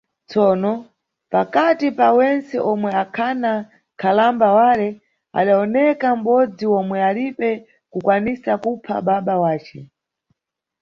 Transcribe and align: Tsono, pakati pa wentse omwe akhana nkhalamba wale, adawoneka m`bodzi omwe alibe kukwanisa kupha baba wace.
Tsono, 0.29 0.73
pakati 1.33 1.87
pa 1.97 2.07
wentse 2.17 2.57
omwe 2.71 2.89
akhana 3.03 3.53
nkhalamba 3.93 4.47
wale, 4.59 4.87
adawoneka 5.39 6.07
m`bodzi 6.19 6.65
omwe 6.79 6.97
alibe 7.09 7.51
kukwanisa 7.91 8.51
kupha 8.63 8.95
baba 9.07 9.35
wace. 9.43 9.79